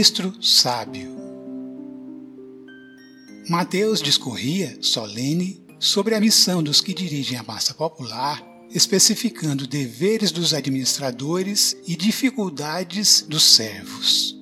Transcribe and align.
Ministro 0.00 0.32
sábio. 0.40 1.14
Mateus 3.50 4.00
discorria, 4.00 4.78
solene, 4.80 5.62
sobre 5.78 6.14
a 6.14 6.20
missão 6.20 6.62
dos 6.62 6.80
que 6.80 6.94
dirigem 6.94 7.36
a 7.36 7.42
massa 7.42 7.74
popular, 7.74 8.42
especificando 8.70 9.66
deveres 9.66 10.32
dos 10.32 10.54
administradores 10.54 11.76
e 11.86 11.94
dificuldades 11.94 13.26
dos 13.28 13.42
servos. 13.42 14.34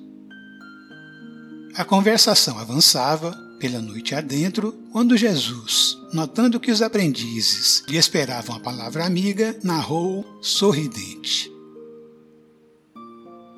A 1.75 1.83
conversação 1.83 2.57
avançava, 2.57 3.37
pela 3.59 3.81
noite 3.81 4.15
adentro, 4.15 4.71
quando 4.93 5.17
Jesus, 5.17 5.97
notando 6.13 6.57
que 6.57 6.71
os 6.71 6.81
aprendizes 6.81 7.83
lhe 7.89 7.97
esperavam 7.97 8.55
a 8.55 8.61
palavra 8.61 9.05
amiga, 9.05 9.59
narrou, 9.61 10.25
sorridente. 10.41 11.51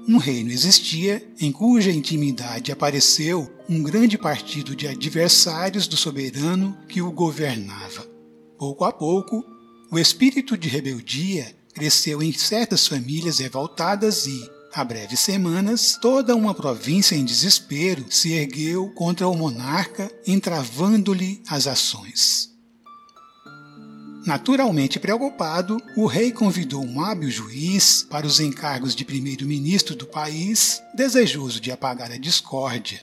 Um 0.08 0.18
reino 0.18 0.52
existia 0.52 1.26
em 1.40 1.52
cuja 1.52 1.92
intimidade 1.92 2.72
apareceu 2.72 3.52
um 3.70 3.84
grande 3.84 4.18
partido 4.18 4.76
de 4.76 4.88
adversários 4.88 5.88
do 5.88 5.96
soberano 5.96 6.76
que 6.88 7.02
o 7.02 7.12
governava. 7.12 8.06
Pouco 8.58 8.84
a 8.84 8.92
pouco, 8.92 9.46
o 9.92 10.00
espírito 10.00 10.58
de 10.58 10.68
rebeldia 10.68 11.56
cresceu 11.74 12.22
em 12.22 12.34
certas 12.34 12.88
famílias 12.88 13.40
revoltadas 13.40 14.26
e, 14.26 14.50
há 14.74 14.84
breves 14.84 15.20
semanas, 15.20 15.98
toda 16.02 16.36
uma 16.36 16.54
província 16.54 17.16
em 17.16 17.24
desespero 17.24 18.06
se 18.10 18.34
ergueu 18.34 18.90
contra 18.96 19.28
o 19.28 19.36
monarca, 19.36 20.12
entravando-lhe 20.26 21.42
as 21.48 21.68
ações. 21.68 22.51
Naturalmente 24.26 25.00
preocupado, 25.00 25.82
o 25.96 26.06
rei 26.06 26.32
convidou 26.32 26.86
um 26.86 27.02
hábil 27.02 27.30
juiz 27.30 28.06
para 28.08 28.28
os 28.28 28.40
encargos 28.40 28.96
de 28.96 29.04
primeiro-ministro 29.04 29.96
do 29.96 30.06
país, 30.06 30.82
desejoso 30.96 31.59
de 31.59 31.72
apagar 31.72 32.12
a 32.12 32.18
discórdia. 32.18 33.02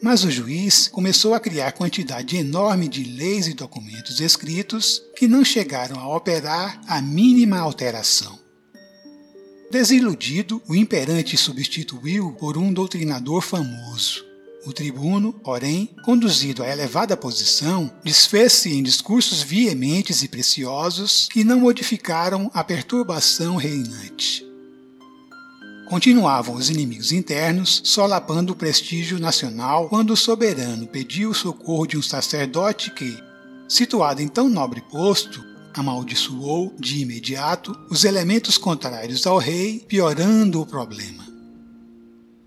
Mas 0.00 0.22
o 0.22 0.30
juiz 0.30 0.86
começou 0.88 1.34
a 1.34 1.40
criar 1.40 1.72
quantidade 1.72 2.36
enorme 2.36 2.88
de 2.88 3.02
leis 3.04 3.48
e 3.48 3.54
documentos 3.54 4.20
escritos 4.20 5.02
que 5.16 5.26
não 5.26 5.44
chegaram 5.44 5.98
a 5.98 6.16
operar 6.16 6.80
a 6.86 7.02
mínima 7.02 7.58
alteração. 7.58 8.38
Desiludido, 9.70 10.62
o 10.68 10.74
imperante 10.74 11.36
substituiu 11.36 12.32
por 12.32 12.56
um 12.56 12.72
doutrinador 12.72 13.40
famoso. 13.40 14.31
O 14.64 14.72
tribuno, 14.72 15.32
porém, 15.32 15.90
conduzido 16.04 16.62
à 16.62 16.68
elevada 16.68 17.16
posição, 17.16 17.90
desfez-se 18.04 18.72
em 18.72 18.82
discursos 18.82 19.42
veementes 19.42 20.22
e 20.22 20.28
preciosos 20.28 21.28
que 21.32 21.42
não 21.42 21.58
modificaram 21.58 22.48
a 22.54 22.62
perturbação 22.62 23.56
reinante. 23.56 24.46
Continuavam 25.88 26.54
os 26.54 26.70
inimigos 26.70 27.10
internos, 27.10 27.82
solapando 27.84 28.52
o 28.52 28.56
prestígio 28.56 29.18
nacional 29.18 29.88
quando 29.88 30.12
o 30.12 30.16
soberano 30.16 30.86
pediu 30.86 31.30
o 31.30 31.34
socorro 31.34 31.86
de 31.86 31.98
um 31.98 32.02
sacerdote 32.02 32.92
que, 32.92 33.18
situado 33.68 34.22
em 34.22 34.28
tão 34.28 34.48
nobre 34.48 34.80
posto, 34.80 35.44
amaldiçoou 35.74 36.72
de 36.78 37.00
imediato 37.00 37.76
os 37.90 38.04
elementos 38.04 38.56
contrários 38.56 39.26
ao 39.26 39.38
rei, 39.38 39.80
piorando 39.88 40.60
o 40.60 40.66
problema. 40.66 41.31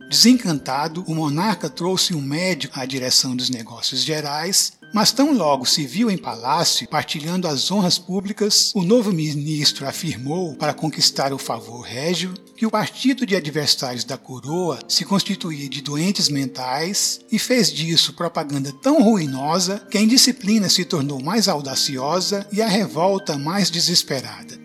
Desencantado, 0.10 1.04
o 1.08 1.16
monarca 1.16 1.70
trouxe 1.70 2.14
um 2.14 2.22
médico 2.22 2.80
à 2.80 2.86
direção 2.86 3.36
dos 3.36 3.50
negócios 3.50 4.02
gerais, 4.02 4.74
mas 4.94 5.12
tão 5.12 5.34
logo 5.34 5.66
se 5.66 5.86
viu 5.86 6.10
em 6.10 6.18
palácio 6.18 6.88
partilhando 6.88 7.48
as 7.48 7.70
honras 7.70 7.98
públicas, 7.98 8.72
o 8.74 8.84
novo 8.84 9.12
ministro 9.12 9.86
afirmou, 9.88 10.56
para 10.56 10.74
conquistar 10.74 11.34
o 11.34 11.38
favor 11.38 11.82
régio, 11.82 12.34
que 12.56 12.66
o 12.66 12.72
partido 12.72 13.26
de 13.26 13.36
adversários 13.36 14.06
da 14.06 14.18
coroa 14.18 14.80
se 14.88 15.04
constituía 15.04 15.68
de 15.68 15.82
doentes 15.82 16.30
mentais 16.30 17.20
e 17.30 17.38
fez 17.38 17.72
disso 17.72 18.14
propaganda 18.14 18.72
tão 18.72 19.04
ruinosa 19.04 19.86
que 19.92 19.98
a 19.98 20.02
indisciplina 20.02 20.70
se 20.70 20.86
tornou 20.86 21.22
mais 21.22 21.50
audaciosa 21.50 22.48
e 22.54 22.62
a 22.62 22.68
revolta 22.68 23.38
mais 23.38 23.70
desesperada. 23.70 24.65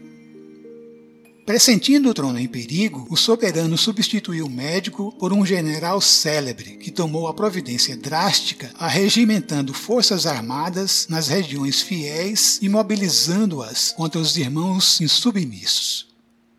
Pressentindo 1.50 2.08
o 2.10 2.14
trono 2.14 2.38
em 2.38 2.46
perigo, 2.46 3.08
o 3.10 3.16
soberano 3.16 3.76
substituiu 3.76 4.46
o 4.46 4.48
médico 4.48 5.10
por 5.18 5.32
um 5.32 5.44
general 5.44 6.00
célebre 6.00 6.76
que 6.76 6.92
tomou 6.92 7.26
a 7.26 7.34
providência 7.34 7.96
drástica, 7.96 8.70
arregimentando 8.78 9.74
forças 9.74 10.26
armadas 10.26 11.08
nas 11.10 11.26
regiões 11.26 11.82
fiéis 11.82 12.60
e 12.62 12.68
mobilizando-as 12.68 13.90
contra 13.90 14.20
os 14.20 14.36
irmãos 14.36 15.00
insubmissos. 15.00 16.06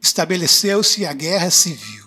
Estabeleceu-se 0.01 1.05
a 1.05 1.13
guerra 1.13 1.49
civil. 1.49 2.03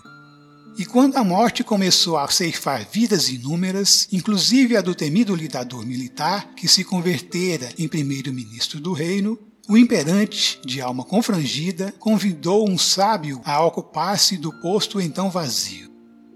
E 0.77 0.85
quando 0.85 1.17
a 1.17 1.25
morte 1.25 1.65
começou 1.65 2.19
a 2.19 2.29
ceifar 2.29 2.87
vidas 2.93 3.31
inúmeras, 3.31 4.07
inclusive 4.13 4.77
a 4.77 4.83
do 4.83 4.95
temido 4.95 5.35
lidador 5.35 5.87
militar, 5.87 6.53
que 6.55 6.69
se 6.69 6.85
convertera 6.85 7.71
em 7.79 7.89
primeiro-ministro 7.89 8.79
do 8.79 8.93
reino, 8.93 9.39
o 9.69 9.79
imperante, 9.79 10.61
de 10.65 10.81
alma 10.81 11.05
confrangida, 11.05 11.93
convidou 11.99 12.69
um 12.69 12.77
sábio 12.77 13.41
a 13.45 13.65
ocupar-se 13.65 14.37
do 14.37 14.53
posto 14.61 15.01
então 15.01 15.31
vazio. 15.31 15.91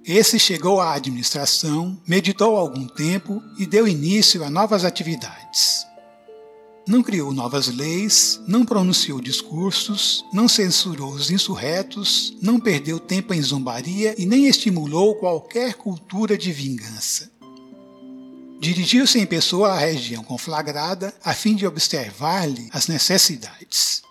Esse 0.04 0.38
chegou 0.38 0.80
à 0.80 0.94
administração, 0.94 2.00
meditou 2.06 2.56
algum 2.56 2.86
tempo 2.86 3.42
e 3.58 3.66
deu 3.66 3.86
início 3.86 4.42
a 4.42 4.48
novas 4.48 4.82
atividades. 4.82 5.86
Não 6.88 7.02
criou 7.02 7.34
novas 7.34 7.69
leis, 7.69 8.40
não 8.48 8.64
pronunciou 8.64 9.20
discursos, 9.20 10.24
não 10.32 10.48
censurou 10.48 11.12
os 11.12 11.31
insurretos, 11.31 12.34
não 12.40 12.58
perdeu 12.58 12.98
tempo 12.98 13.34
em 13.34 13.42
zombaria 13.42 14.14
e 14.16 14.24
nem 14.24 14.46
estimulou 14.46 15.14
qualquer 15.16 15.74
cultura 15.74 16.38
de 16.38 16.50
vingança. 16.50 17.31
Dirigiu-se 18.60 19.19
em 19.19 19.26
pessoa 19.26 19.72
à 19.72 19.78
região 19.78 20.25
conflagrada 20.25 21.14
a 21.25 21.32
fim 21.32 21.55
de 21.55 21.66
observar-lhe 21.66 22.69
as 22.72 22.88
necessidades. 22.88 24.02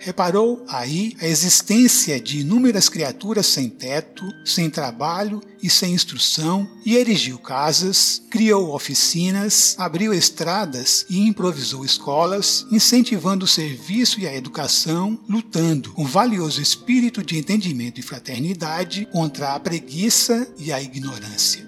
Reparou 0.00 0.64
aí 0.68 1.16
a 1.20 1.26
existência 1.26 2.20
de 2.20 2.40
inúmeras 2.40 2.88
criaturas 2.88 3.46
sem 3.46 3.68
teto, 3.68 4.24
sem 4.44 4.70
trabalho 4.70 5.42
e 5.60 5.68
sem 5.68 5.92
instrução, 5.92 6.70
e 6.86 6.96
erigiu 6.96 7.36
casas, 7.36 8.22
criou 8.30 8.74
oficinas, 8.74 9.74
abriu 9.76 10.14
estradas 10.14 11.04
e 11.10 11.18
improvisou 11.18 11.84
escolas, 11.84 12.64
incentivando 12.70 13.44
o 13.44 13.48
serviço 13.48 14.20
e 14.20 14.26
a 14.26 14.34
educação, 14.34 15.18
lutando 15.28 15.92
com 15.92 16.04
valioso 16.04 16.62
espírito 16.62 17.22
de 17.22 17.36
entendimento 17.36 17.98
e 17.98 18.02
fraternidade 18.02 19.06
contra 19.10 19.54
a 19.54 19.60
preguiça 19.60 20.48
e 20.56 20.72
a 20.72 20.80
ignorância. 20.80 21.67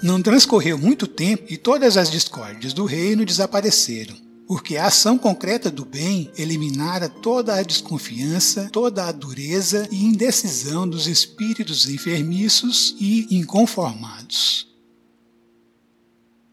Não 0.00 0.22
transcorreu 0.22 0.78
muito 0.78 1.08
tempo 1.08 1.44
e 1.48 1.56
todas 1.56 1.96
as 1.96 2.08
discórdias 2.08 2.72
do 2.72 2.84
reino 2.84 3.24
desapareceram, 3.24 4.16
porque 4.46 4.76
a 4.76 4.86
ação 4.86 5.18
concreta 5.18 5.72
do 5.72 5.84
bem 5.84 6.30
eliminara 6.38 7.08
toda 7.08 7.56
a 7.56 7.62
desconfiança, 7.64 8.68
toda 8.72 9.06
a 9.06 9.12
dureza 9.12 9.88
e 9.90 10.04
indecisão 10.04 10.88
dos 10.88 11.08
espíritos 11.08 11.88
enfermiços 11.88 12.94
e 13.00 13.26
inconformados. 13.36 14.68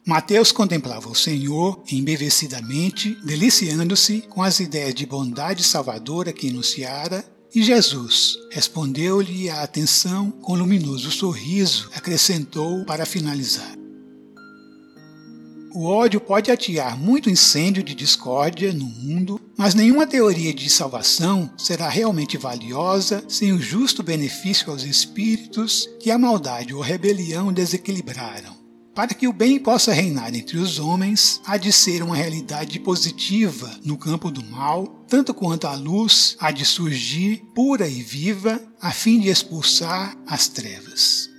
Mateus 0.07 0.51
contemplava 0.51 1.07
o 1.07 1.15
Senhor 1.15 1.83
embevecidamente, 1.91 3.15
deliciando-se 3.23 4.21
com 4.21 4.41
as 4.41 4.59
ideias 4.59 4.93
de 4.95 5.05
bondade 5.05 5.63
salvadora 5.63 6.33
que 6.33 6.47
enunciara, 6.47 7.23
e 7.55 7.63
Jesus 7.63 8.37
respondeu-lhe 8.51 9.49
a 9.49 9.63
atenção 9.63 10.29
com 10.29 10.55
luminoso 10.55 11.09
sorriso, 11.09 11.89
acrescentou 11.95 12.83
para 12.83 13.05
finalizar. 13.05 13.73
O 15.73 15.85
ódio 15.85 16.19
pode 16.19 16.51
atear 16.51 16.97
muito 16.97 17.29
incêndio 17.29 17.81
de 17.81 17.95
discórdia 17.95 18.73
no 18.73 18.85
mundo, 18.85 19.39
mas 19.57 19.73
nenhuma 19.73 20.05
teoria 20.05 20.53
de 20.53 20.69
salvação 20.69 21.49
será 21.57 21.87
realmente 21.87 22.37
valiosa 22.37 23.23
sem 23.27 23.53
o 23.53 23.61
justo 23.61 24.03
benefício 24.03 24.69
aos 24.69 24.83
espíritos 24.83 25.89
que 25.99 26.11
a 26.11 26.17
maldade 26.17 26.73
ou 26.73 26.81
rebelião 26.81 27.53
desequilibraram. 27.53 28.64
Para 28.95 29.13
que 29.13 29.27
o 29.27 29.33
bem 29.33 29.59
possa 29.59 29.91
reinar 29.91 30.33
entre 30.33 30.57
os 30.57 30.79
homens, 30.79 31.41
há 31.45 31.57
de 31.57 31.73
ser 31.73 32.01
uma 32.01 32.15
realidade 32.15 32.79
positiva 32.79 33.69
no 33.83 33.97
campo 33.97 34.31
do 34.31 34.41
mal, 34.41 34.87
tanto 35.09 35.33
quanto 35.33 35.67
a 35.67 35.75
luz 35.75 36.37
há 36.39 36.49
de 36.49 36.63
surgir 36.63 37.43
pura 37.53 37.89
e 37.89 38.01
viva, 38.01 38.57
a 38.79 38.91
fim 38.91 39.19
de 39.19 39.27
expulsar 39.27 40.15
as 40.25 40.47
trevas. 40.47 41.34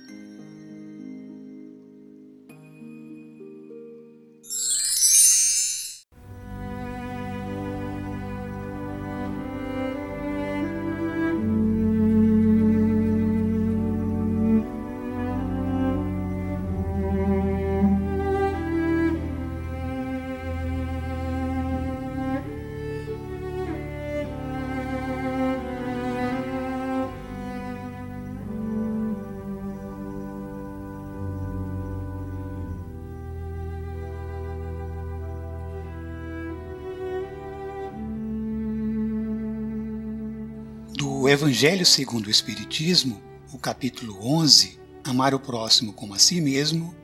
Do 41.27 41.31
Evangelho 41.31 41.85
segundo 41.85 42.27
o 42.27 42.31
Espiritismo, 42.31 43.21
o 43.51 43.57
capítulo 43.57 44.17
11, 44.25 44.79
Amar 45.03 45.33
o 45.33 45.39
próximo 45.39 45.91
como 45.91 46.13
a 46.13 46.17
si 46.17 46.39
mesmo, 46.39 46.95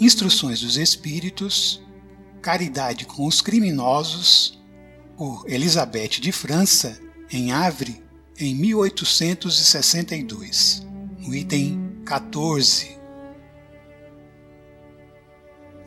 Instruções 0.00 0.62
dos 0.62 0.76
Espíritos, 0.76 1.80
Caridade 2.42 3.04
com 3.04 3.24
os 3.24 3.40
Criminosos, 3.40 4.60
por 5.16 5.44
Elizabeth 5.48 6.20
de 6.20 6.32
França, 6.32 7.00
em 7.30 7.52
Havre, 7.52 8.02
em 8.36 8.52
1862, 8.52 10.84
no 11.20 11.32
item 11.32 12.00
14. 12.04 12.98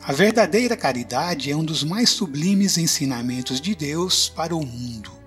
A 0.00 0.14
verdadeira 0.14 0.78
caridade 0.78 1.50
é 1.50 1.56
um 1.56 1.62
dos 1.62 1.84
mais 1.84 2.08
sublimes 2.08 2.78
ensinamentos 2.78 3.60
de 3.60 3.74
Deus 3.74 4.30
para 4.30 4.56
o 4.56 4.64
mundo. 4.64 5.17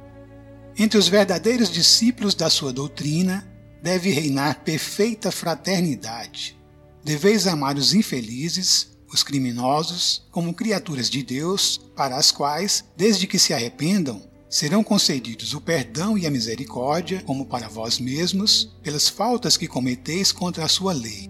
Entre 0.77 0.97
os 0.97 1.07
verdadeiros 1.07 1.69
discípulos 1.69 2.33
da 2.33 2.49
sua 2.49 2.71
doutrina 2.71 3.47
deve 3.81 4.09
reinar 4.09 4.63
perfeita 4.63 5.31
fraternidade. 5.31 6.57
Deveis 7.03 7.47
amar 7.47 7.77
os 7.77 7.93
infelizes, 7.93 8.91
os 9.11 9.23
criminosos, 9.23 10.23
como 10.31 10.53
criaturas 10.53 11.09
de 11.09 11.23
Deus, 11.23 11.81
para 11.95 12.15
as 12.15 12.31
quais, 12.31 12.85
desde 12.95 13.27
que 13.27 13.39
se 13.39 13.53
arrependam, 13.53 14.21
serão 14.49 14.83
concedidos 14.83 15.53
o 15.53 15.61
perdão 15.61 16.17
e 16.17 16.27
a 16.27 16.31
misericórdia, 16.31 17.21
como 17.25 17.45
para 17.45 17.67
vós 17.67 17.99
mesmos, 17.99 18.75
pelas 18.83 19.09
faltas 19.09 19.57
que 19.57 19.67
cometeis 19.67 20.31
contra 20.31 20.65
a 20.65 20.69
sua 20.69 20.93
lei. 20.93 21.29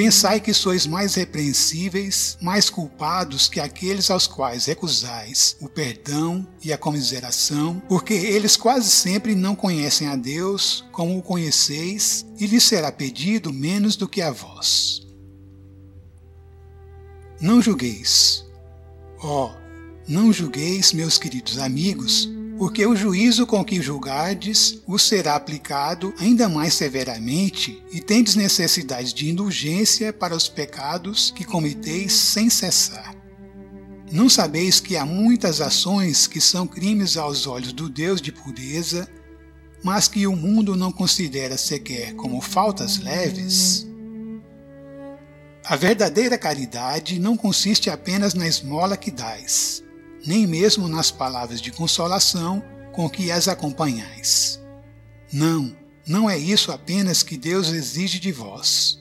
Pensai 0.00 0.40
que 0.40 0.54
sois 0.54 0.86
mais 0.86 1.14
repreensíveis, 1.14 2.38
mais 2.40 2.70
culpados 2.70 3.50
que 3.50 3.60
aqueles 3.60 4.10
aos 4.10 4.26
quais 4.26 4.64
recusais 4.64 5.58
o 5.60 5.68
perdão 5.68 6.48
e 6.64 6.72
a 6.72 6.78
comiseração, 6.78 7.82
porque 7.86 8.14
eles 8.14 8.56
quase 8.56 8.88
sempre 8.88 9.34
não 9.34 9.54
conhecem 9.54 10.08
a 10.08 10.16
Deus 10.16 10.86
como 10.90 11.18
o 11.18 11.22
conheceis, 11.22 12.24
e 12.38 12.46
lhes 12.46 12.64
será 12.64 12.90
pedido 12.90 13.52
menos 13.52 13.94
do 13.94 14.08
que 14.08 14.22
a 14.22 14.30
vós. 14.30 15.06
Não 17.38 17.60
julgueis. 17.60 18.46
Ó, 19.18 19.50
oh, 19.50 19.56
não 20.08 20.32
julgueis, 20.32 20.94
meus 20.94 21.18
queridos 21.18 21.58
amigos, 21.58 22.26
porque 22.60 22.84
o 22.84 22.94
juízo 22.94 23.46
com 23.46 23.64
que 23.64 23.80
julgardes 23.80 24.82
o 24.86 24.98
será 24.98 25.34
aplicado 25.34 26.12
ainda 26.18 26.46
mais 26.46 26.74
severamente, 26.74 27.82
e 27.90 28.02
tendes 28.02 28.36
necessidade 28.36 29.14
de 29.14 29.30
indulgência 29.30 30.12
para 30.12 30.36
os 30.36 30.46
pecados 30.46 31.30
que 31.30 31.42
cometeis 31.42 32.12
sem 32.12 32.50
cessar. 32.50 33.16
Não 34.12 34.28
sabeis 34.28 34.78
que 34.78 34.94
há 34.94 35.06
muitas 35.06 35.62
ações 35.62 36.26
que 36.26 36.38
são 36.38 36.66
crimes 36.66 37.16
aos 37.16 37.46
olhos 37.46 37.72
do 37.72 37.88
Deus 37.88 38.20
de 38.20 38.30
pureza, 38.30 39.08
mas 39.82 40.06
que 40.06 40.26
o 40.26 40.36
mundo 40.36 40.76
não 40.76 40.92
considera 40.92 41.56
sequer 41.56 42.12
como 42.12 42.42
faltas 42.42 42.98
leves? 42.98 43.86
A 45.64 45.76
verdadeira 45.76 46.36
caridade 46.36 47.18
não 47.18 47.38
consiste 47.38 47.88
apenas 47.88 48.34
na 48.34 48.46
esmola 48.46 48.98
que 48.98 49.10
dais 49.10 49.82
nem 50.26 50.46
mesmo 50.46 50.88
nas 50.88 51.10
palavras 51.10 51.60
de 51.60 51.70
consolação 51.70 52.62
com 52.92 53.08
que 53.08 53.30
as 53.30 53.48
acompanhais. 53.48 54.60
Não, 55.32 55.74
não 56.06 56.28
é 56.28 56.38
isso 56.38 56.72
apenas 56.72 57.22
que 57.22 57.36
Deus 57.36 57.68
exige 57.68 58.18
de 58.18 58.32
vós. 58.32 58.98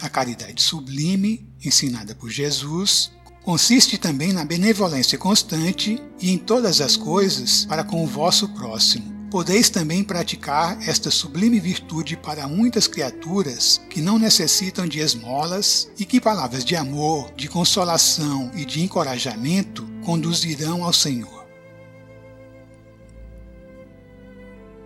A 0.00 0.08
caridade 0.08 0.62
sublime, 0.62 1.46
ensinada 1.64 2.14
por 2.14 2.30
Jesus, 2.30 3.10
consiste 3.42 3.98
também 3.98 4.32
na 4.32 4.44
benevolência 4.44 5.18
constante 5.18 6.02
e 6.20 6.30
em 6.30 6.38
todas 6.38 6.80
as 6.80 6.96
coisas 6.96 7.64
para 7.64 7.84
com 7.84 8.02
o 8.02 8.06
vosso 8.06 8.48
próximo, 8.50 9.18
Podeis 9.30 9.68
também 9.68 10.02
praticar 10.02 10.78
esta 10.88 11.10
sublime 11.10 11.60
virtude 11.60 12.16
para 12.16 12.48
muitas 12.48 12.86
criaturas 12.86 13.78
que 13.90 14.00
não 14.00 14.18
necessitam 14.18 14.88
de 14.88 15.00
esmolas 15.00 15.90
e 15.98 16.06
que 16.06 16.18
palavras 16.18 16.64
de 16.64 16.74
amor, 16.74 17.30
de 17.36 17.46
consolação 17.46 18.50
e 18.54 18.64
de 18.64 18.80
encorajamento 18.80 19.86
conduzirão 20.08 20.84
ao 20.84 20.92
Senhor. 20.94 21.46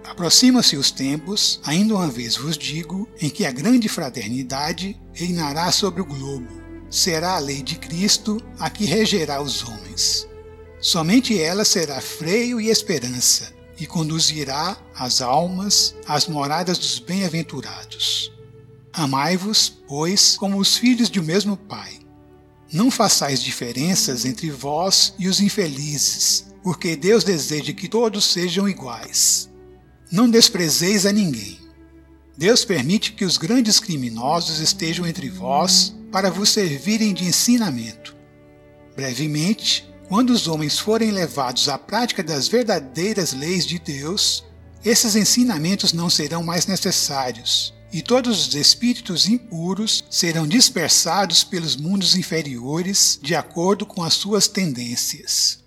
Aproxima-se 0.03 0.77
os 0.77 0.91
tempos, 0.91 1.61
ainda 1.63 1.95
uma 1.95 2.09
vez 2.09 2.37
vos 2.37 2.59
digo, 2.59 3.09
em 3.21 3.31
que 3.31 3.47
a 3.47 3.53
grande 3.53 3.89
fraternidade 3.89 5.01
reinará 5.13 5.71
sobre 5.71 6.03
o 6.03 6.05
globo. 6.05 6.49
Será 6.91 7.37
a 7.37 7.39
lei 7.39 7.63
de 7.63 7.77
Cristo 7.77 8.43
a 8.59 8.69
que 8.69 8.85
regerá 8.85 9.41
os 9.41 9.63
homens. 9.63 10.29
Somente 10.81 11.41
ela 11.41 11.65
será 11.65 12.01
freio 12.01 12.61
e 12.61 12.69
esperança 12.69 13.55
e 13.79 13.87
conduzirá 13.87 14.77
as 14.93 15.21
almas 15.23 15.95
às 16.05 16.27
moradas 16.27 16.79
dos 16.79 16.99
bem-aventurados. 16.99 18.33
Amai-vos, 18.93 19.69
pois, 19.87 20.37
como 20.37 20.59
os 20.59 20.77
filhos 20.77 21.09
de 21.09 21.21
um 21.21 21.23
mesmo 21.23 21.57
Pai. 21.57 22.02
Não 22.73 22.91
façais 22.91 23.43
diferenças 23.43 24.25
entre 24.25 24.51
vós 24.51 25.15
e 25.19 25.29
os 25.29 25.41
infelizes, 25.41 26.47
porque 26.63 26.97
Deus 26.97 27.23
deseja 27.23 27.73
que 27.75 27.87
todos 27.87 28.25
sejam 28.25 28.67
iguais. 28.67 29.51
Não 30.11 30.29
desprezeis 30.29 31.05
a 31.05 31.13
ninguém. 31.13 31.59
Deus 32.37 32.65
permite 32.65 33.13
que 33.13 33.27
os 33.27 33.37
grandes 33.37 33.79
criminosos 33.79 34.59
estejam 34.59 35.07
entre 35.07 35.29
vós 35.29 35.95
para 36.11 36.31
vos 36.31 36.49
servirem 36.49 37.13
de 37.13 37.25
ensinamento. 37.25 38.17
Brevemente, 38.97 39.87
quando 40.09 40.31
os 40.31 40.49
homens 40.49 40.79
forem 40.79 41.11
levados 41.11 41.69
à 41.69 41.77
prática 41.77 42.23
das 42.23 42.49
verdadeiras 42.49 43.35
leis 43.35 43.67
de 43.67 43.79
Deus, 43.79 44.45
esses 44.85 45.15
ensinamentos 45.15 45.93
não 45.93 46.09
serão 46.09 46.43
mais 46.43 46.67
necessários, 46.67 47.75
e 47.93 48.01
todos 48.01 48.49
os 48.49 48.55
espíritos 48.55 49.29
impuros 49.29 50.03
serão 50.09 50.47
dispersados 50.47 51.45
pelos 51.45 51.77
mundos 51.77 52.17
inferiores 52.17 53.19
de 53.21 53.35
acordo 53.35 53.85
com 53.85 54.03
as 54.03 54.15
suas 54.15 54.49
tendências. 54.49 55.63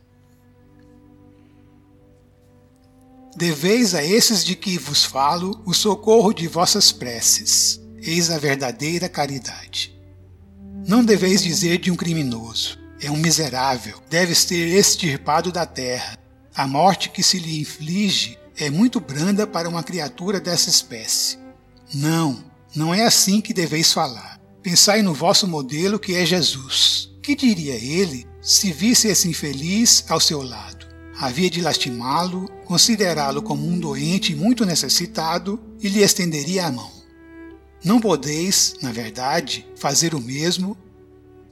Deveis 3.38 3.94
a 3.94 4.04
esses 4.04 4.44
de 4.44 4.56
que 4.56 4.78
vos 4.78 5.04
falo 5.04 5.62
o 5.66 5.74
socorro 5.74 6.34
de 6.34 6.48
vossas 6.48 6.92
preces, 6.92 7.80
eis 8.02 8.32
a 8.32 8.40
verdadeira 8.40 9.08
caridade. 9.08 9.94
Não 10.88 11.04
deveis 11.04 11.44
dizer 11.44 11.78
de 11.78 11.92
um 11.92 11.96
criminoso, 11.96 12.80
é 13.00 13.12
um 13.12 13.18
miserável, 13.18 14.02
deve 14.10 14.34
ser 14.34 14.68
extirpado 14.68 15.52
da 15.52 15.66
terra. 15.66 16.18
A 16.56 16.66
morte 16.66 17.10
que 17.10 17.22
se 17.22 17.38
lhe 17.38 17.60
inflige 17.60 18.40
é 18.58 18.70
muito 18.70 19.02
branda 19.02 19.46
para 19.46 19.68
uma 19.68 19.84
criatura 19.84 20.40
dessa 20.40 20.70
espécie. 20.70 21.45
Não, 21.94 22.44
não 22.76 22.94
é 22.94 23.04
assim 23.06 23.42
que 23.42 23.54
deveis 23.54 23.94
falar. 23.94 24.40
Pensai 24.62 25.02
no 25.02 25.14
vosso 25.14 25.48
modelo 25.48 26.00
que 26.00 26.16
é 26.16 26.26
Jesus, 26.26 27.12
Que 27.22 27.36
diria 27.36 27.74
ele 27.76 28.28
se 28.42 28.72
visse 28.72 29.08
esse 29.08 29.28
infeliz 29.28 30.06
ao 30.08 30.20
seu 30.20 30.44
lado? 30.44 30.86
Havia 31.18 31.50
de 31.50 31.62
lastimá-lo, 31.62 32.48
considerá-lo 32.66 33.42
como 33.42 33.66
um 33.68 33.80
doente 33.80 34.36
muito 34.36 34.66
necessitado 34.66 35.60
e 35.82 35.88
lhe 35.88 36.02
estenderia 36.02 36.68
a 36.68 36.72
mão. 36.72 36.92
Não 37.84 38.00
podeis, 38.00 38.76
na 38.82 38.92
verdade, 38.92 39.66
fazer 39.76 40.14
o 40.14 40.20
mesmo, 40.20 40.78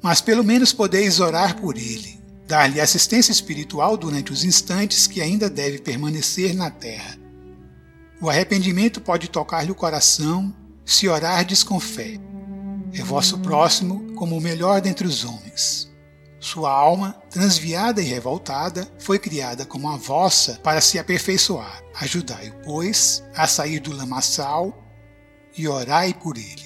mas 0.01 0.19
pelo 0.19 0.43
menos 0.43 0.73
podeis 0.73 1.19
orar 1.19 1.55
por 1.59 1.77
ele, 1.77 2.19
dar-lhe 2.47 2.81
assistência 2.81 3.31
espiritual 3.31 3.95
durante 3.95 4.31
os 4.31 4.43
instantes 4.43 5.07
que 5.07 5.21
ainda 5.21 5.49
deve 5.49 5.79
permanecer 5.79 6.53
na 6.53 6.69
terra. 6.69 7.22
O 8.23 8.29
arrependimento 8.29 9.01
pode 9.01 9.27
tocar-lhe 9.27 9.69
o 9.69 9.75
coração 9.75 10.55
se 10.85 11.09
orardes 11.09 11.61
com 11.61 11.77
fé. 11.77 12.17
É 12.93 13.03
vosso 13.03 13.37
próximo 13.39 14.13
como 14.15 14.37
o 14.37 14.41
melhor 14.41 14.79
dentre 14.79 15.05
os 15.05 15.25
homens. 15.25 15.91
Sua 16.39 16.71
alma, 16.71 17.21
transviada 17.29 18.01
e 18.01 18.05
revoltada, 18.05 18.87
foi 18.97 19.19
criada 19.19 19.65
como 19.65 19.89
a 19.89 19.97
vossa 19.97 20.57
para 20.63 20.79
se 20.79 20.97
aperfeiçoar. 20.97 21.83
Ajudai-o, 21.99 22.53
pois, 22.63 23.21
a 23.35 23.45
sair 23.45 23.81
do 23.81 23.93
lamaçal 23.93 24.73
e 25.57 25.67
orai 25.67 26.13
por 26.13 26.37
ele. 26.37 26.62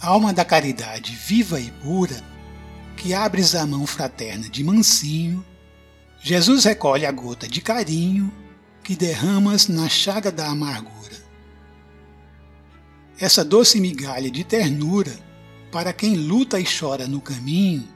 Alma 0.00 0.32
da 0.32 0.44
caridade 0.44 1.14
viva 1.14 1.60
e 1.60 1.70
pura, 1.70 2.24
que 2.96 3.12
abres 3.12 3.54
a 3.54 3.66
mão 3.66 3.86
fraterna 3.86 4.48
de 4.48 4.64
mansinho, 4.64 5.44
Jesus 6.22 6.64
recolhe 6.64 7.04
a 7.04 7.12
gota 7.12 7.46
de 7.46 7.60
carinho 7.60 8.32
que 8.82 8.96
derramas 8.96 9.68
na 9.68 9.88
chaga 9.88 10.32
da 10.32 10.48
amargura. 10.48 11.20
Essa 13.18 13.44
doce 13.44 13.78
migalha 13.78 14.30
de 14.30 14.42
ternura, 14.42 15.18
para 15.70 15.92
quem 15.92 16.16
luta 16.16 16.58
e 16.58 16.64
chora 16.64 17.06
no 17.06 17.20
caminho, 17.20 17.86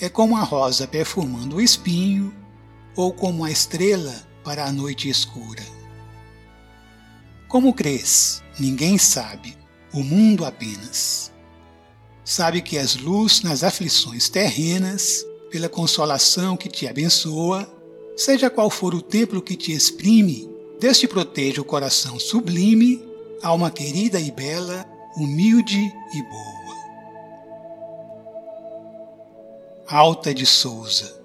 é 0.00 0.08
como 0.08 0.36
a 0.36 0.42
rosa 0.42 0.86
perfumando 0.86 1.56
o 1.56 1.60
espinho, 1.60 2.32
ou 2.94 3.12
como 3.12 3.44
a 3.44 3.50
estrela 3.50 4.14
para 4.44 4.64
a 4.64 4.72
noite 4.72 5.08
escura. 5.08 5.62
Como 7.48 7.74
crês? 7.74 8.42
Ninguém 8.58 8.98
sabe, 8.98 9.56
o 9.92 10.02
mundo 10.02 10.44
apenas 10.44 11.29
sabe 12.30 12.62
que 12.62 12.78
és 12.78 12.94
luz 12.96 13.42
nas 13.42 13.64
aflições 13.64 14.28
terrenas, 14.28 15.26
pela 15.50 15.68
consolação 15.68 16.56
que 16.56 16.68
te 16.68 16.86
abençoa, 16.86 17.68
seja 18.16 18.48
qual 18.48 18.70
for 18.70 18.94
o 18.94 19.02
templo 19.02 19.42
que 19.42 19.56
te 19.56 19.72
exprime, 19.72 20.48
Deus 20.78 21.00
te 21.00 21.08
proteja 21.08 21.60
o 21.60 21.64
coração 21.64 22.20
sublime, 22.20 23.04
alma 23.42 23.68
querida 23.68 24.20
e 24.20 24.30
bela, 24.30 24.86
humilde 25.16 25.80
e 25.80 26.22
boa. 26.22 26.70
Alta 29.88 30.32
de 30.32 30.46
Souza 30.46 31.19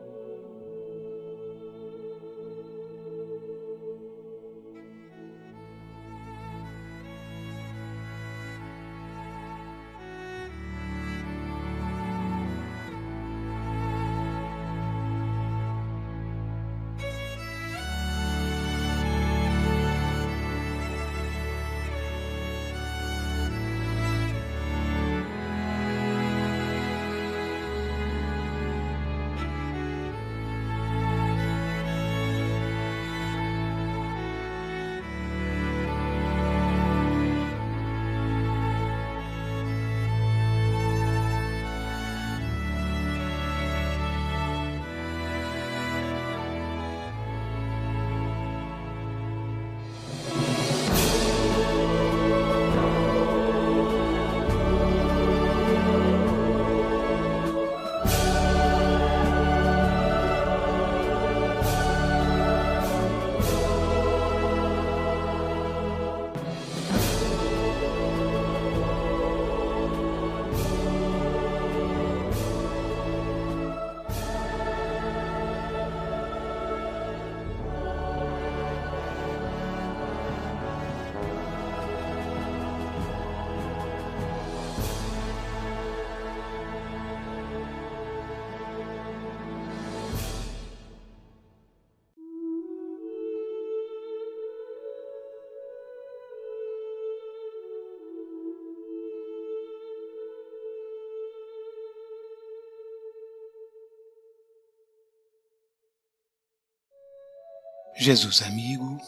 Jesus 107.98 108.42
amigo, 108.42 109.00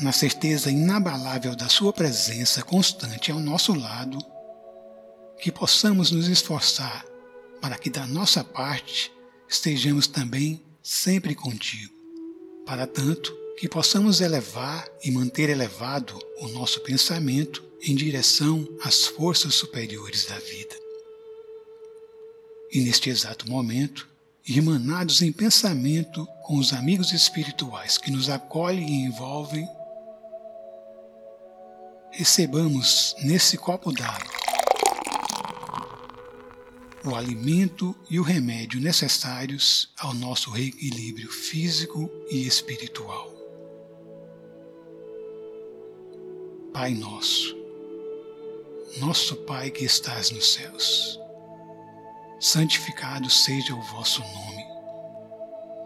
na 0.00 0.10
certeza 0.10 0.70
inabalável 0.70 1.54
da 1.54 1.68
Sua 1.68 1.92
presença 1.92 2.62
constante 2.62 3.30
ao 3.30 3.38
nosso 3.38 3.72
lado, 3.72 4.18
que 5.38 5.52
possamos 5.52 6.10
nos 6.10 6.26
esforçar 6.26 7.04
para 7.60 7.78
que 7.78 7.88
da 7.88 8.06
nossa 8.06 8.42
parte 8.42 9.12
estejamos 9.48 10.08
também 10.08 10.60
sempre 10.82 11.34
contigo. 11.36 11.94
Para 12.66 12.86
tanto, 12.86 13.32
que 13.56 13.68
possamos 13.68 14.20
elevar 14.20 14.88
e 15.04 15.10
manter 15.10 15.48
elevado 15.48 16.18
o 16.38 16.48
nosso 16.48 16.80
pensamento 16.80 17.62
em 17.82 17.94
direção 17.94 18.66
às 18.82 19.06
forças 19.06 19.54
superiores 19.54 20.24
da 20.24 20.38
vida. 20.38 20.74
E 22.72 22.80
neste 22.80 23.10
exato 23.10 23.48
momento, 23.48 24.08
irmanados 24.48 25.22
em 25.22 25.30
pensamento 25.30 26.26
com 26.50 26.58
os 26.58 26.72
amigos 26.72 27.12
espirituais 27.12 27.96
que 27.96 28.10
nos 28.10 28.28
acolhem 28.28 28.84
e 28.84 29.04
envolvem, 29.04 29.68
recebamos 32.10 33.14
nesse 33.22 33.56
copo 33.56 33.92
d'água 33.92 34.40
o 37.04 37.14
alimento 37.14 37.94
e 38.10 38.18
o 38.18 38.24
remédio 38.24 38.80
necessários 38.80 39.92
ao 39.96 40.12
nosso 40.12 40.50
reequilíbrio 40.50 41.30
físico 41.30 42.10
e 42.28 42.44
espiritual. 42.44 43.32
Pai 46.72 46.94
nosso, 46.94 47.56
nosso 48.96 49.36
Pai 49.36 49.70
que 49.70 49.84
estás 49.84 50.32
nos 50.32 50.54
céus, 50.54 51.16
santificado 52.40 53.30
seja 53.30 53.72
o 53.72 53.82
vosso 53.82 54.20
nome. 54.20 54.69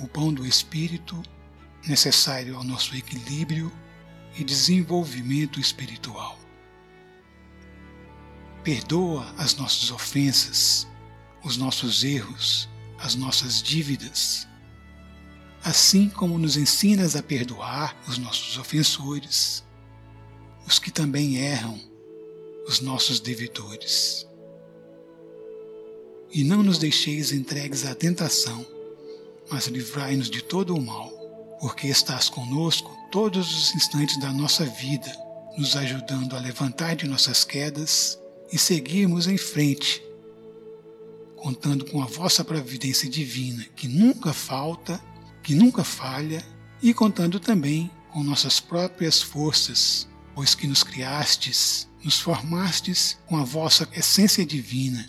o 0.00 0.08
pão 0.08 0.32
do 0.32 0.46
espírito, 0.46 1.22
necessário 1.86 2.56
ao 2.56 2.64
nosso 2.64 2.96
equilíbrio 2.96 3.72
e 4.36 4.44
desenvolvimento 4.44 5.60
espiritual. 5.60 6.38
Perdoa 8.64 9.32
as 9.38 9.54
nossas 9.54 9.90
ofensas, 9.90 10.86
os 11.42 11.56
nossos 11.56 12.04
erros, 12.04 12.68
as 12.98 13.14
nossas 13.14 13.62
dívidas, 13.62 14.46
assim 15.64 16.08
como 16.08 16.38
nos 16.38 16.56
ensinas 16.56 17.16
a 17.16 17.22
perdoar 17.22 17.96
os 18.06 18.18
nossos 18.18 18.58
ofensores, 18.58 19.64
os 20.66 20.78
que 20.78 20.90
também 20.90 21.36
erram, 21.36 21.80
os 22.66 22.80
nossos 22.80 23.20
devedores. 23.20 24.26
E 26.32 26.44
não 26.44 26.62
nos 26.62 26.78
deixeis 26.78 27.32
entregues 27.32 27.84
à 27.84 27.94
tentação, 27.94 28.64
mas 29.50 29.66
livrai-nos 29.66 30.30
de 30.30 30.42
todo 30.42 30.74
o 30.74 30.82
mal, 30.82 31.10
porque 31.60 31.88
estás 31.88 32.28
conosco 32.28 32.96
todos 33.10 33.50
os 33.50 33.74
instantes 33.74 34.18
da 34.18 34.32
nossa 34.32 34.64
vida, 34.64 35.12
nos 35.56 35.76
ajudando 35.76 36.34
a 36.34 36.40
levantar 36.40 36.96
de 36.96 37.06
nossas 37.06 37.44
quedas 37.44 38.18
e 38.52 38.58
seguirmos 38.58 39.26
em 39.26 39.36
frente, 39.36 40.02
contando 41.36 41.84
com 41.86 42.02
a 42.02 42.06
vossa 42.06 42.44
providência 42.44 43.08
divina, 43.08 43.64
que 43.76 43.88
nunca 43.88 44.32
falta 44.32 45.00
que 45.42 45.54
nunca 45.54 45.84
falha, 45.84 46.44
e 46.82 46.94
contando 46.94 47.38
também 47.38 47.90
com 48.10 48.22
nossas 48.22 48.58
próprias 48.58 49.20
forças, 49.20 50.08
pois 50.34 50.54
que 50.54 50.66
nos 50.66 50.82
criastes, 50.82 51.88
nos 52.02 52.18
formastes 52.18 53.18
com 53.26 53.36
a 53.36 53.44
vossa 53.44 53.88
essência 53.94 54.44
divina, 54.44 55.08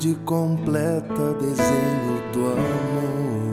Virtude 0.00 0.14
completa, 0.24 1.34
desenho 1.38 2.32
do 2.32 2.40
amor. 2.52 3.49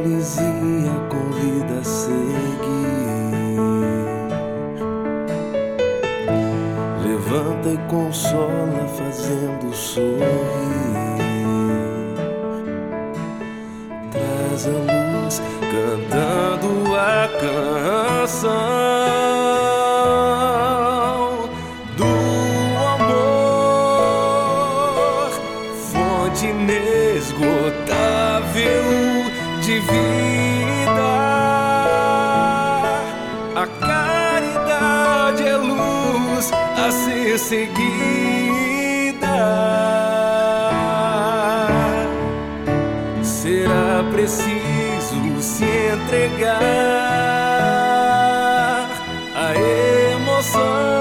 Paralisia 0.00 0.92
convida 1.10 1.80
a 1.80 1.84
seguir. 1.84 2.20
Levanta 7.04 7.68
e 7.68 7.78
consola, 7.88 8.88
fazendo 8.96 9.74
sorrir. 9.74 10.08
Traz 14.10 14.66
a 14.66 14.70
luz, 14.70 15.42
cantando 15.70 16.96
a 16.96 17.28
canção. 17.38 18.79
Será 43.40 44.04
preciso 44.12 45.40
se 45.40 45.64
entregar 45.64 46.60
a 49.34 49.54
emoção, 50.12 50.99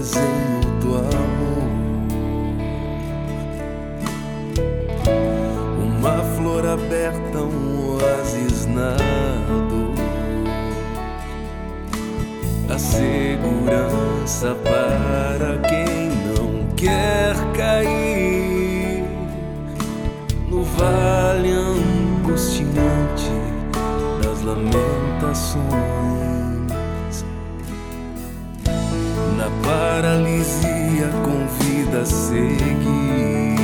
desenho 0.00 0.60
do 0.80 0.96
amor. 0.96 1.68
Uma 5.84 6.22
flor 6.36 6.64
aberta, 6.66 7.38
um 7.38 7.96
oásis 7.96 8.64
na 8.64 8.96
dor. 9.68 9.94
A 12.74 12.78
segurança 12.78 14.56
para 14.64 15.58
quem 15.68 16.08
não 16.34 16.74
quer 16.76 17.34
cair 17.54 19.04
no 20.48 20.62
vale 20.64 21.52
angustiante 21.52 23.30
das 24.22 24.40
lamentações. 24.44 25.89
Paralisia 29.70 31.08
convida 31.22 32.00
a 32.00 32.06
seguir. 32.06 33.56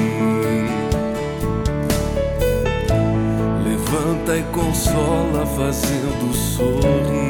Levanta 3.64 4.36
e 4.36 4.42
consola, 4.52 5.44
fazendo 5.46 6.32
sorrir. 6.32 7.25